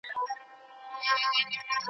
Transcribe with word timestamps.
رخمان 1.03 1.47
ګل 1.51 1.79